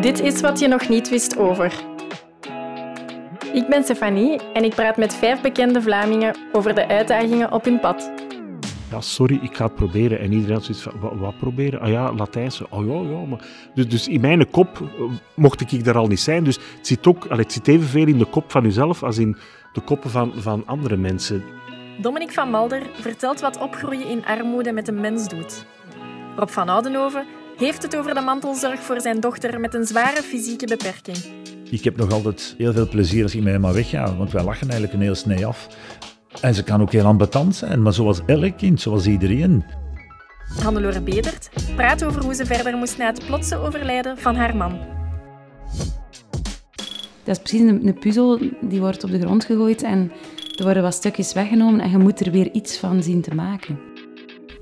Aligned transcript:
Dit 0.00 0.20
is 0.20 0.40
wat 0.40 0.58
je 0.58 0.68
nog 0.68 0.88
niet 0.88 1.08
wist 1.08 1.38
over. 1.38 1.72
Ik 3.52 3.68
ben 3.68 3.82
Stefanie 3.82 4.40
en 4.52 4.64
ik 4.64 4.74
praat 4.74 4.96
met 4.96 5.14
vijf 5.14 5.40
bekende 5.40 5.82
Vlamingen 5.82 6.36
over 6.52 6.74
de 6.74 6.88
uitdagingen 6.88 7.52
op 7.52 7.64
hun 7.64 7.80
pad. 7.80 8.12
Ja, 8.90 9.00
sorry, 9.00 9.38
ik 9.42 9.56
ga 9.56 9.64
het 9.64 9.74
proberen. 9.74 10.18
En 10.18 10.32
iedereen 10.32 10.54
had 10.54 10.64
zoiets 10.64 10.82
van, 10.82 11.00
wat, 11.00 11.12
wat 11.16 11.38
proberen? 11.38 11.80
Ah 11.80 11.88
ja, 11.88 12.12
Latijnse. 12.12 12.66
Oh 12.70 12.86
ja, 12.86 13.10
ja. 13.10 13.24
Maar... 13.24 13.46
Dus, 13.74 13.88
dus 13.88 14.08
in 14.08 14.20
mijn 14.20 14.50
kop 14.50 14.80
eh, 14.80 15.04
mocht 15.34 15.72
ik 15.72 15.84
daar 15.84 15.96
al 15.96 16.06
niet 16.06 16.20
zijn. 16.20 16.44
Dus 16.44 16.58
het 16.76 16.86
zit, 16.86 17.06
ook, 17.06 17.26
allee, 17.26 17.42
het 17.42 17.52
zit 17.52 17.68
evenveel 17.68 18.06
in 18.06 18.18
de 18.18 18.26
kop 18.26 18.50
van 18.50 18.64
uzelf 18.64 19.02
als 19.02 19.18
in 19.18 19.36
de 19.72 19.80
koppen 19.80 20.10
van, 20.10 20.32
van 20.36 20.62
andere 20.66 20.96
mensen. 20.96 21.44
Dominic 22.00 22.32
van 22.32 22.50
Malder 22.50 22.82
vertelt 22.92 23.40
wat 23.40 23.58
opgroeien 23.58 24.08
in 24.08 24.24
armoede 24.26 24.72
met 24.72 24.88
een 24.88 25.00
mens 25.00 25.28
doet. 25.28 25.66
Rob 26.36 26.48
van 26.48 26.68
Oudenhoven 26.68 27.26
heeft 27.58 27.82
het 27.82 27.96
over 27.96 28.14
de 28.14 28.20
mantelzorg 28.20 28.80
voor 28.80 29.00
zijn 29.00 29.20
dochter 29.20 29.60
met 29.60 29.74
een 29.74 29.86
zware 29.86 30.22
fysieke 30.22 30.66
beperking. 30.66 31.16
Ik 31.70 31.84
heb 31.84 31.96
nog 31.96 32.12
altijd 32.12 32.54
heel 32.58 32.72
veel 32.72 32.88
plezier 32.88 33.22
als 33.22 33.34
ik 33.34 33.42
met 33.42 33.52
hem 33.52 33.72
wegga, 33.72 34.16
want 34.16 34.32
wij 34.32 34.44
lachen 34.44 34.68
eigenlijk 34.68 34.92
een 34.92 35.00
heel 35.00 35.14
snee 35.14 35.46
af. 35.46 35.68
En 36.40 36.54
ze 36.54 36.62
kan 36.62 36.80
ook 36.80 36.92
heel 36.92 37.04
ambetant 37.04 37.56
zijn, 37.56 37.82
maar 37.82 37.92
zoals 37.92 38.20
elk 38.26 38.56
kind, 38.56 38.80
zoals 38.80 39.06
iedereen. 39.06 39.64
Hannelore 40.62 41.00
Bedert 41.00 41.50
praat 41.76 42.04
over 42.04 42.22
hoe 42.22 42.34
ze 42.34 42.46
verder 42.46 42.76
moest 42.76 42.98
na 42.98 43.06
het 43.06 43.26
plotse 43.26 43.56
overlijden 43.56 44.18
van 44.18 44.34
haar 44.34 44.56
man. 44.56 44.78
Dat 47.24 47.36
is 47.36 47.42
precies 47.42 47.60
een, 47.60 47.86
een 47.86 47.98
puzzel 47.98 48.40
die 48.60 48.80
wordt 48.80 49.04
op 49.04 49.10
de 49.10 49.20
grond 49.20 49.44
gegooid 49.44 49.82
en 49.82 50.12
er 50.56 50.64
worden 50.64 50.82
wat 50.82 50.94
stukjes 50.94 51.32
weggenomen 51.32 51.80
en 51.80 51.90
je 51.90 51.98
moet 51.98 52.20
er 52.20 52.30
weer 52.32 52.52
iets 52.52 52.78
van 52.78 53.02
zien 53.02 53.20
te 53.20 53.34
maken. 53.34 53.78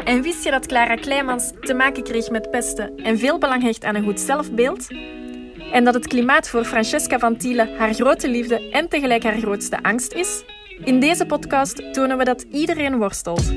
En 0.07 0.23
wist 0.23 0.45
je 0.45 0.51
dat 0.51 0.67
Clara 0.67 0.95
Kleimans 0.95 1.53
te 1.61 1.75
maken 1.75 2.03
kreeg 2.03 2.31
met 2.31 2.51
pesten 2.51 2.97
en 2.97 3.19
veel 3.19 3.39
belang 3.39 3.63
hecht 3.63 3.85
aan 3.85 3.95
een 3.95 4.05
goed 4.05 4.21
zelfbeeld? 4.21 4.87
En 5.73 5.85
dat 5.85 5.95
het 5.95 6.07
klimaat 6.07 6.49
voor 6.49 6.65
Francesca 6.65 7.19
van 7.19 7.37
Thiele 7.37 7.69
haar 7.79 7.95
grote 7.95 8.29
liefde 8.29 8.71
en 8.71 8.89
tegelijk 8.89 9.23
haar 9.23 9.39
grootste 9.39 9.83
angst 9.83 10.13
is? 10.13 10.45
In 10.85 11.01
deze 11.01 11.27
podcast 11.27 11.93
tonen 11.93 12.19
we 12.19 12.25
dat 12.25 12.43
iedereen 12.43 12.97
worstelt, 12.97 13.53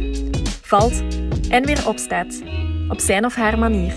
valt 0.62 1.04
en 1.50 1.66
weer 1.66 1.88
opstaat, 1.88 2.42
op 2.88 3.00
zijn 3.00 3.26
of 3.26 3.36
haar 3.36 3.60
manier. 3.60 3.94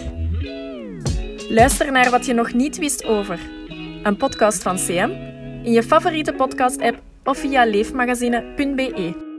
Luister 1.49 1.93
naar 1.93 2.11
wat 2.11 2.27
je 2.27 2.33
nog 2.33 2.53
niet 2.53 2.79
wist 2.79 3.05
over. 3.05 3.39
Een 4.03 4.17
podcast 4.17 4.63
van 4.63 4.77
CM 4.77 5.11
in 5.63 5.73
je 5.73 5.83
favoriete 5.83 6.33
podcast-app 6.33 7.01
of 7.25 7.39
via 7.39 7.65
leefmagazine.be. 7.65 9.31